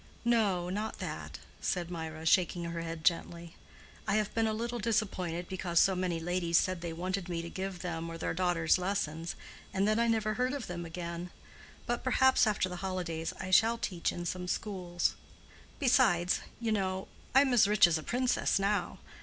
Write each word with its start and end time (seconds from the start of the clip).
"No, 0.25 0.71
not 0.71 0.97
that," 0.97 1.37
said 1.61 1.91
Mirah, 1.91 2.25
shaking 2.25 2.63
her 2.63 2.81
head 2.81 3.03
gently. 3.05 3.55
"I 4.07 4.15
have 4.15 4.33
been 4.33 4.47
a 4.47 4.51
little 4.51 4.79
disappointed 4.79 5.47
because 5.47 5.79
so 5.79 5.93
many 5.95 6.19
ladies 6.19 6.57
said 6.57 6.81
they 6.81 6.91
wanted 6.91 7.29
me 7.29 7.43
to 7.43 7.51
give 7.51 7.81
them 7.83 8.09
or 8.09 8.17
their 8.17 8.33
daughters 8.33 8.79
lessons, 8.79 9.35
and 9.71 9.87
then 9.87 9.99
I 9.99 10.07
never 10.07 10.33
heard 10.33 10.53
of 10.53 10.65
them 10.65 10.87
again, 10.87 11.29
But 11.85 12.03
perhaps 12.03 12.47
after 12.47 12.67
the 12.67 12.77
holidays 12.77 13.31
I 13.39 13.51
shall 13.51 13.77
teach 13.77 14.11
in 14.11 14.25
some 14.25 14.47
schools. 14.47 15.13
Besides, 15.77 16.39
you 16.59 16.71
know, 16.71 17.07
I 17.35 17.41
am 17.41 17.53
as 17.53 17.67
rich 17.67 17.85
as 17.85 17.99
a 17.99 18.01
princess 18.01 18.57
now. 18.57 18.97